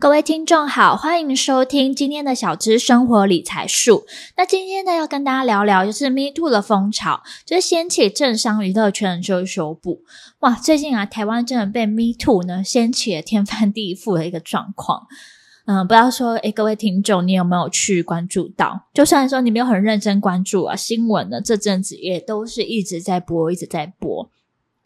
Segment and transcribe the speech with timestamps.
[0.00, 4.06] 各位听众好，欢迎收听今天的小资生活理财术。
[4.36, 10.02] 那今天呢，要跟大家聊聊，就是 Me Too 的风潮，就是掀起政商娱乐圈的遮羞布。
[10.38, 15.08] 哇，最近啊，台湾真的被 Me Too 呢掀起了天翻地覆的一个状况。
[15.66, 18.82] 嗯，不要说，诶，各位听众，你有没有去关注到？
[18.94, 24.30] 就算说你没有很认真关注啊，新闻呢，这阵子也都是一直在播，一直在播。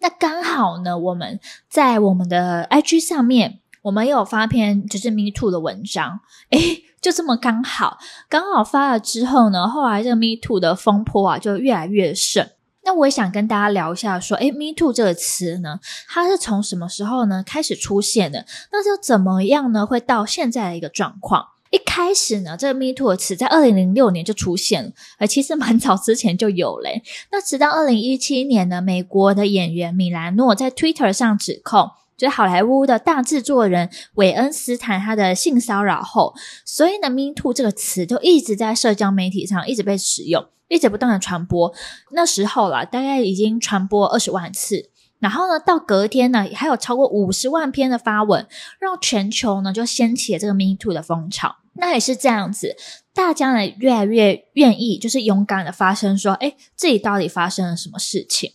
[0.00, 1.38] 那刚好呢，我们
[1.68, 3.58] 在我们的 IG 上面。
[3.82, 12.48] 我们有发篇就是 Me Too 的文章，诶，就这么刚好，刚好发了之后呢，后来这个 Me Too 的风波啊就越来越盛。
[12.84, 18.46] 那我也想跟大家聊一下，说，诶，Me Too 这个词呢，它是从什么时候呢开始出现的？
[18.70, 19.84] 那就怎么样呢？
[19.84, 21.44] 会到现在的一个状况？
[21.70, 27.02] 一开始呢，这个 Me Too 的词在二零零六年就出现了，而其实蛮早之前就有嘞。
[27.32, 31.90] 那直到二零一七年呢，美国的演员米兰诺在 Twitter 上指控。
[32.22, 36.32] 就是好莱坞的大制作人韦恩斯坦他的性骚扰后，
[36.64, 41.74] 所以呢，Me Too 这个词就一直在社交媒体上一直被使用，一直不断的传播。
[42.12, 48.46] 那时候啦，大概已经传播二十万次，然后呢，到隔天呢，还有超过五十万篇的发文，
[48.78, 51.56] 让全球呢就掀起了这个 Me Too 的风潮。
[51.72, 52.76] 那也是这样子，
[53.12, 58.52] 大家呢越来越愿意就是勇敢的发声，说，诶，自己到底发生了什么事情？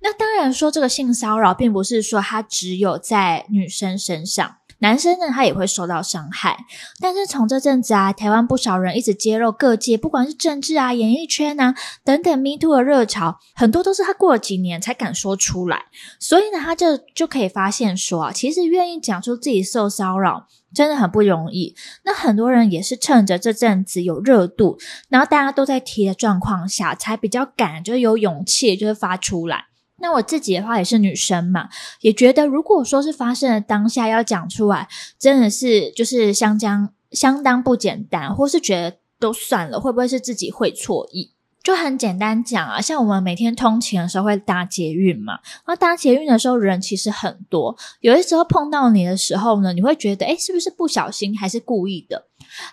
[0.00, 6.64] 那当然说，这个性骚扰并不是说它只有在女生身上，男生呢他也会受到伤害。
[7.00, 15.84] 但是从这阵子啊，台湾不少人一直揭露各界，不管是政治啊、演艺圈啊等等，Me Too 的热潮，很多都是他过了几年才敢说出来。
[16.18, 21.76] 所以呢，他就就可以发现说啊，其实愿意讲出自己受骚扰真的很不容易。
[22.04, 29.66] 那很多人也是趁着这阵子有热度，然后大家都在提的状况下，才比较敢，就是有勇气，就是发出来。
[30.02, 31.68] 那我自己的话也是女生嘛，
[32.00, 41.30] 也觉得如果说是发生的当下要讲出来，真的是就是相当相当不简单，或是觉得都算了，会不会是自己会错意？
[41.62, 52.26] 就很简单讲啊，像我们每天通勤的时候会搭捷运嘛，然后搭捷运的时候人其实很多，有的时候碰到你的时候呢，你会觉得诶，是不是不小心还是故意的？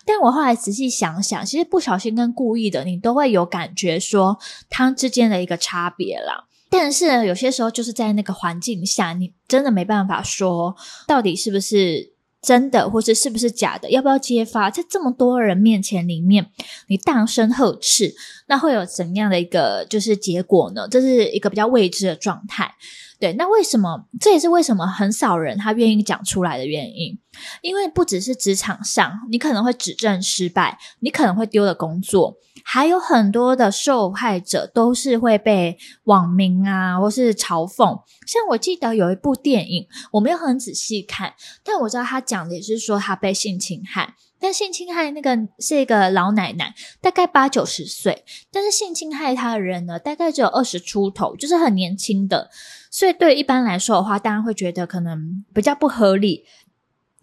[0.03, 4.39] 但我后来仔细想想，其实不小心跟故意的，你都会有感觉说
[4.71, 6.45] 它之间的一个差别啦。
[6.69, 10.75] 但是有些时候就是在那个环境下，你真的没办法说
[11.07, 14.69] 到底是不是真的，或是是不是假的，要不要揭发？
[14.69, 16.51] 在这么多人面前里面，
[16.87, 18.15] 你大声呵斥，
[18.47, 20.87] 那会有怎样的一个就是结果呢？
[20.89, 22.75] 这是一个比较未知的状态。
[23.19, 24.05] 对，那为什么？
[24.19, 27.19] 这也是为什么很少人他愿意讲出来的原因。
[27.61, 38.01] 因为不只是职场上，你可能会指证失败，你可能会丢了工作，还有很多的受害者都是会被网民啊，或是嘲讽。
[38.25, 44.15] 像我记得有一部电影，我没有很仔细看，但我知道他讲的也是说他被性侵害。
[44.41, 52.49] 但性侵害那个是一个老奶奶，大概八九十岁，但是性侵害她的人呢，大概只有二十出头，就是很年轻的。
[52.89, 56.45] 所以对一般来说的话，当然会觉得可能比较不合理。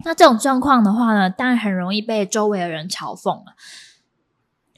[0.05, 3.55] 那这种状况的话呢，当然很容易被周围的人嘲讽了，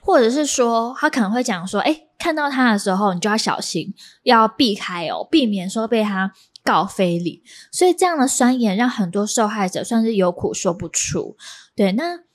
[0.00, 6.32] 或者是说他可能会讲说：“诶，看到他的时候，你就要小心，要避开哦，避免说被他
[6.62, 11.36] 告非礼。”所以这样的酸言让很多受害者算是有苦说不出。
[11.74, 12.27] 对，那。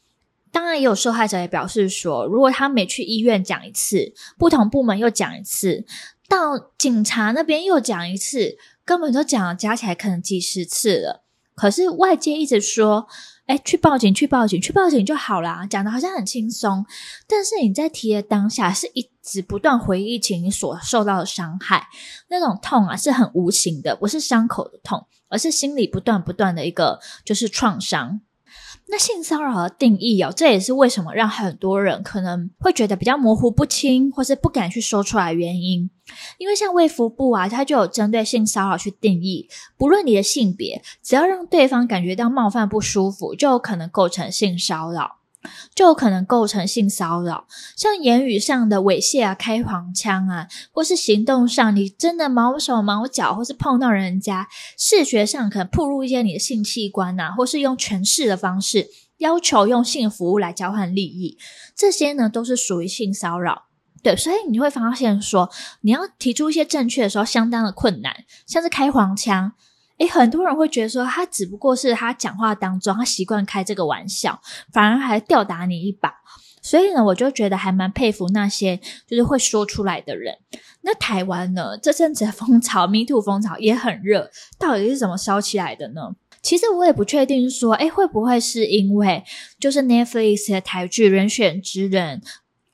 [0.53, 5.83] 当然，也有受害者也表示说，如果他每去医院讲一次，不同部门又讲一次，
[6.29, 8.55] 到警察那边又讲一次，
[8.85, 11.23] 根本都讲了加起来可能几十次了。
[11.55, 13.07] 可是外界一直说，
[13.47, 16.85] 哎，去报警，去报警，去报警就好啦，讲的好像很轻松。
[17.27, 21.87] 但是你在提的当下，是一直不断回忆起你所受到的伤害，
[22.29, 28.21] 那种痛啊，是很无形的，不是伤口的痛，而是心里不断不断的一个就是创伤。
[28.87, 35.89] 那性骚扰的定义哦，这也是为什么让很多人可能会觉得比较模糊不清，或是不敢去说出来原因。
[36.37, 45.22] 因为像卫福部啊，它就有针对性骚扰去定义，不论你的性别，只要让对方感觉到冒犯不舒服，就有可能构成性骚扰。
[45.75, 54.47] 就有可能构成性骚扰，像言语上的猥亵啊、开黄腔啊，或是行动上你真的毛手毛脚，或是碰到人家，
[54.77, 61.37] 视觉上可能暴露一些你的性器官呐、啊，或是用权势的方式要求用性服务来交换利益，
[61.75, 63.63] 这些呢都是属于性骚扰。
[64.01, 65.49] 对，所以你会发现说，
[65.81, 69.53] 你要提出一些正确的时候，相当的困难，像是开黄腔。
[69.97, 74.41] 诶，很多人会觉得说，他只不过是他讲话当中他习惯开这个玩笑，
[74.71, 76.13] 反而还吊打你一把。
[76.61, 80.37] 所以呢，我就觉得还蛮佩服那些就是会说出来的人。
[80.81, 86.15] 那台湾呢，这阵子的风潮，Me Too 风潮也很热，到底是怎么烧起来的呢？
[86.41, 89.23] 其实我也不确定说，诶，会不会是因为
[89.59, 92.19] 就是 Netflix 的台剧《人选之人》？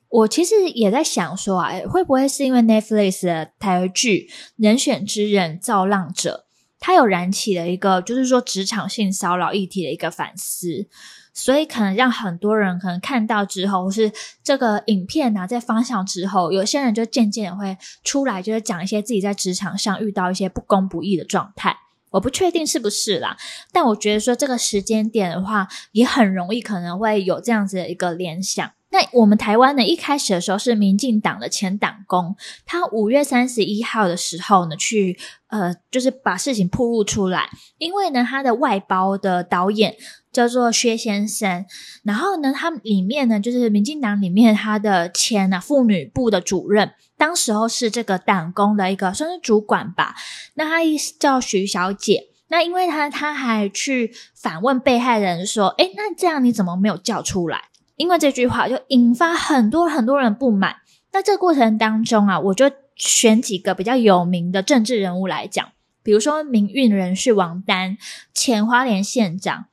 [0.08, 6.46] 我其实也在想说啊，会不会是因为 Netflix 的台剧《人选之人造浪者》，
[6.80, 10.88] 它有燃起了一个就是说职场性骚扰议题的一个反思，
[11.34, 14.10] 所以可能让很多人可能看到之后，是
[14.42, 21.76] 这个影片拿在方向之后，有些人就渐渐的会出来，就是讲一些自己在职场上遇到一些不公不义的状态。
[22.12, 23.36] 我不确定是不是啦，
[23.70, 28.72] 但我觉得说这个时间点的话，也很容易可能会有这样子的一个联想。
[28.92, 35.16] 那我们台湾呢，一开始的时候是民进党的前党工，他五月三十一号的时候呢，去
[35.46, 37.48] 呃，就是把事情曝露出来，
[37.78, 39.94] 因为呢，他的外包的导演
[40.32, 41.64] 叫做薛先生，
[42.02, 50.16] 然后呢，他里面呢，就是民进党里面他的前啊妇女部的主任，当时候是这个党工的一个算是主管吧，
[50.54, 57.69] 那他一叫徐小姐，那因为他他还去反问被害人说，诶，那这样你怎么没有叫出来？
[58.00, 60.76] 因为这句话就引发很多很多人不满。
[61.12, 67.98] 那这个过程当中啊，我就选几个比较有名的政治人物来讲，比如说民运人士王丹，
[68.32, 69.66] 前花莲县长，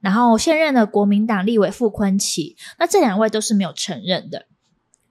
[0.00, 4.46] 然后现任的国民党立委傅崐萁，那这两位都是没有承认的。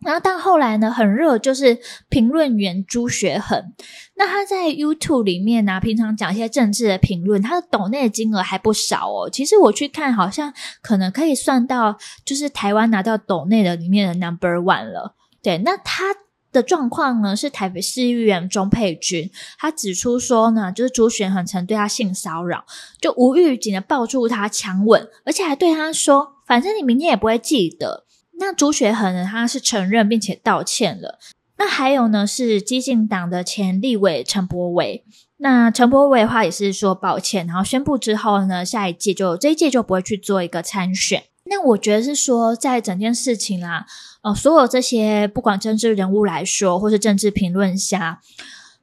[0.05, 1.79] 然后到后来呢，很热就是
[2.09, 3.73] 评论员朱学恒，
[4.15, 9.29] 那他在 YouTube 里面呢、啊，平常讲一些政治的评论，他的抖内的金额还不少哦。
[9.29, 10.53] 其实我去看，好像
[10.83, 15.15] 可能可以算到就是台湾拿到抖内的里面的 Number One 了。
[15.41, 16.15] 对，那他
[16.51, 22.63] 的状况呢，是台北市议员钟沛君，他指出说呢，就是朱学恒曾对他性骚扰，
[23.01, 28.04] 就无预警的抱住他强吻，而且还对他说，反正你明天也不会记得。
[28.39, 31.19] 那朱学恒呢，他是承认并且道歉了。
[31.57, 35.03] 那还有呢，是激进党的前立委陈柏伟。
[35.37, 41.23] 那陈柏伟的话也是说抱歉，然后宣布之后呢，下一届就这一届就不会去做一个参选。
[41.45, 43.85] 那我觉得是说，在整件事情啦，
[44.21, 48.19] 呃，所有这些不管政治人物来说，或是政治评论家。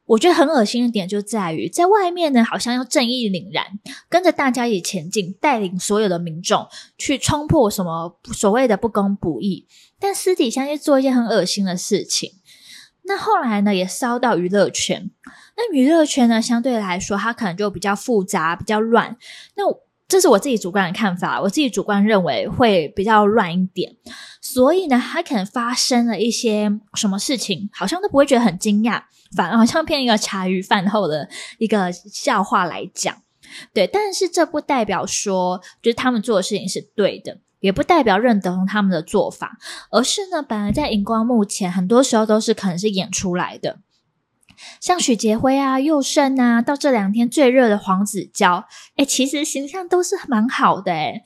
[0.04, 3.64] 我觉得很恶心的点就在于，在外面呢，好像要正义凛然，
[4.08, 6.66] 跟着大家一起前进，带领所有的民众
[6.99, 9.66] 去冲破什么所谓的不公不义，
[9.99, 12.32] 但私底下又做一些很恶心的事情。
[13.04, 15.10] 那后来呢，也烧到娱乐圈。
[15.56, 19.16] 那娱乐圈呢，相对来说，它可能就比较复杂，比较乱。
[19.56, 19.64] 那
[20.12, 23.97] 这是我自己主观的看法，我自己主观认为会比较乱一点。
[24.43, 29.05] 所以呢，它可能发生了一些什么事情，好像都不会觉得很惊讶。
[29.35, 31.26] 反而好像骗一个茶余饭后的
[31.56, 33.23] 一个笑话来讲，
[33.73, 39.56] 对，但是这不代表说就是他们做的事情是对的，也不代表认同他们的做法，
[39.91, 43.79] 而是呢，本来在荧光幕前，很多时候都是可能是演出来的。
[44.81, 48.64] 像许杰辉啊、佑胜啊，到这两天最热的黄子佼，
[48.97, 51.23] 诶，其实形象都是蛮好的诶。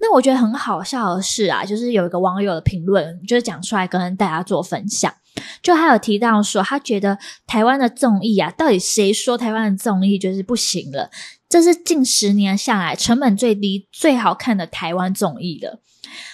[0.00, 5.12] 那我觉得很好笑的是啊，就是有一个网友的评论，就是讲出来跟大家做分享。
[5.62, 11.10] 就还有提到说，他觉得台湾的综艺啊，到底谁说台湾的综艺就是不行了？
[11.48, 15.80] 这是近十年下来成本最低、最好看的台湾综艺了。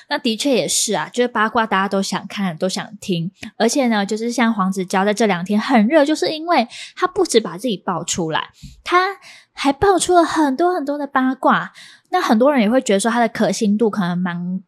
[0.09, 8.51] 那的确也是啊，就是八卦大家都想看、都想听，而且呢，就是像黄子佼在这两天很热，就是因为他不止把自己爆出来，
[8.83, 9.17] 他
[9.53, 11.73] 还爆出了很多很多的八卦。
[12.11, 14.61] 那很多人也会觉得说，他的可信度可能蛮。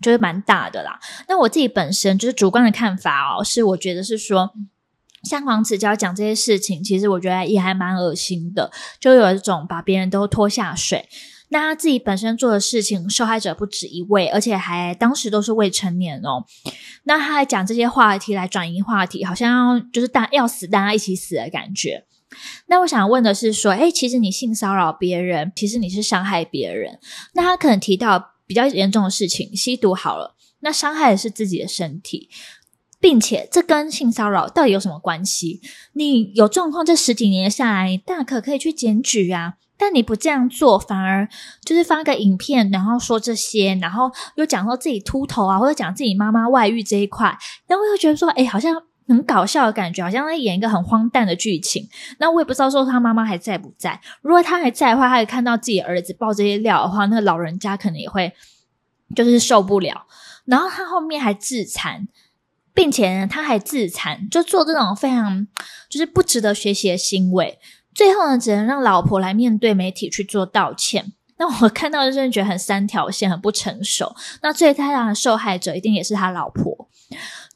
[0.00, 0.98] 就是蛮大的啦。
[1.28, 4.50] 那我自己本身就是主观的看法哦，是我觉得是说，
[5.22, 11.08] 像黄子佼讲这些事情，其实我觉得也还蛮恶心的，就有一种把别人都拖下水。
[11.52, 16.44] 那他自己本身做的事情，受害者不止一位，而且还当时都是未成年哦。
[17.02, 22.04] 那他还讲这些话题来转移话题，好像要就是大要死，大家一起死的感觉。
[22.68, 27.00] 那我想问的是说，诶，其实你性骚扰别人，其实你是伤害别人。
[27.34, 28.30] 那他可能提到。
[28.50, 32.28] 比较严重的事情，吸毒好了，那伤害的是自己的身体，
[32.98, 35.60] 并且这跟性骚扰到底有什么关系？
[35.92, 41.28] 你有状况，这十几年下来，你大可可以去检举啊，但你不这样做，反而
[41.64, 47.38] 就是发个影片，然后说这些，然后又讲说自己秃头啊，或者讲自己妈妈外遇这一块，
[47.68, 48.74] 然后又觉得说，诶，好像
[49.10, 51.86] 很搞笑的感觉，好像在演一个很荒诞的剧情。
[52.18, 54.00] 那我也不知道说他妈妈还在不在。
[54.22, 58.32] 如果他还在的话，他也看到自己儿子爆这些料的话，那个老人家可能也会。
[59.16, 60.06] 就是受不了，
[60.44, 62.06] 然后他后面还自残，
[62.72, 65.48] 并且呢，他还自残，就做这种非常
[65.88, 67.58] 就是不值得学习的行为。
[67.92, 71.12] 最后呢，只能让老婆来面对媒体去做道歉。
[71.38, 74.14] 那我看到就真的觉得很三条线，很不成熟。
[74.42, 76.88] 那最大的受害者一定也是他老婆，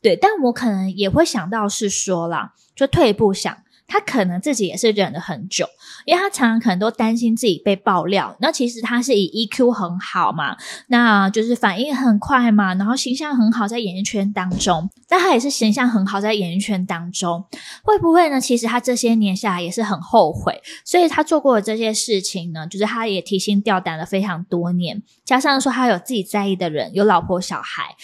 [0.04, 0.14] 对。
[0.14, 3.56] 但我可能也会想到是说啦，就退一步想。
[3.86, 5.66] 他可能自己也是忍了很久，
[6.06, 8.34] 因为他常常可能都担心自己被爆料。
[8.40, 10.56] 那其实他是以 EQ 很好嘛，
[10.88, 14.88] 那就是反应很快嘛，然后形象很好，在演艺圈当中。
[15.06, 17.44] 但他也是形象很好，在演艺圈当中，
[17.82, 18.40] 会不会呢？
[18.40, 25.02] 其实他这些年下来也是很后悔，所以他做过的这些事情呢，就是他也提心吊胆了非常多年。
[25.26, 27.94] 加上说他有自己在意的人，有老婆小孩，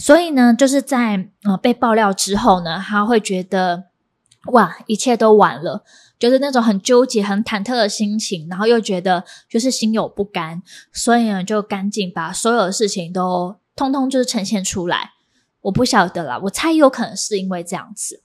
[0.00, 3.84] 所以呢，就是在呃被爆料之后呢，他会觉得。
[4.52, 5.84] 哇，一切都晚了，
[6.18, 10.62] 就是那种很纠结、很忐忑的心情，然后又觉得就是心有不甘，
[10.94, 15.10] 所以呢，就赶紧把所有的事情都通通就是呈现出来。
[15.60, 18.22] 我不晓得啦，我猜有可能是因为这样子。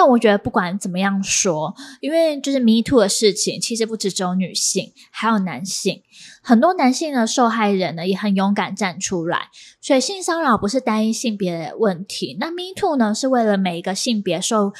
[0.00, 6.04] 但我觉得不管怎么样说，因为就是 Me Too 的事情，其实不只只有女性，还有男性。
[6.40, 9.48] 很多男性的受害人呢，也很勇敢站出来。
[9.80, 14.72] 所以性骚扰不是单一性别的问题，那 Me Too 呢，是为了每一个性别受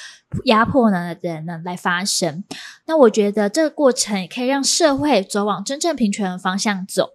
[0.44, 2.44] 压迫呢的人呢来发声。
[2.86, 7.14] 那我觉得这个过程也可以让社会走往真正平权的方向走。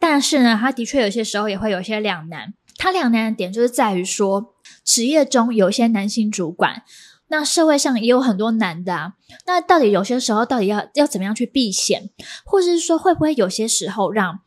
[0.00, 2.54] 但是呢，他的确有些时候也会有些两难。
[2.76, 6.82] 他两难的点就是在于说，职业中有些男性主管。
[7.30, 9.12] 那社会上也有很多男的啊，
[9.46, 12.10] 那到底有些时候到底要要怎么样去避险，
[12.44, 14.40] 或者是说会不会有些时候让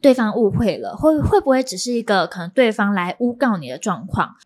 [0.00, 4.36] 对方误会了，会会不会只是一个可能对方来诬告你的状况，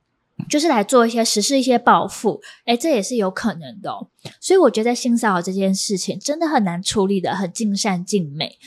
[0.49, 4.09] 就是来做一些实施一些报复，诶，这也是有可能的哦。
[4.41, 8.59] 所以我觉得性骚扰这件事情真的很难处理的很尽善尽美。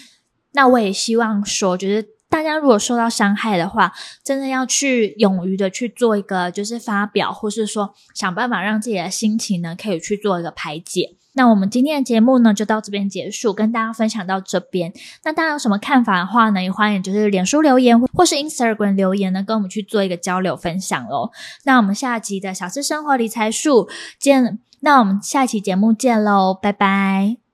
[0.51, 2.14] 那我也希望说，就是。
[2.35, 11.15] 大家如果受到伤害的话，真的要去勇于的去做一个，就是发表，或是说想办法让自己的心情呢，可以去做一个排解。
[11.35, 14.91] 那我们今天的节目呢，就到这边结束，跟大家分享到这边。
[15.23, 21.31] 那大家有什么看法的话呢，也欢迎就是脸书留言或是 Instagram 留言呢，跟我们去做一个交流分享喽。
[21.63, 23.87] 那我们下集的小资生活理财术
[24.19, 27.44] 见，那我们下期节目见喽，拜拜。